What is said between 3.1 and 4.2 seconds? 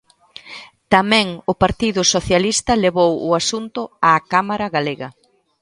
o asunto á